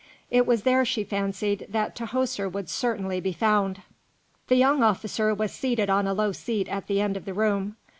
[0.31, 3.83] It was there, she fancied, that Tahoser would certainly be found.
[4.47, 7.75] The young officer was seated on a low seat at the end of the room.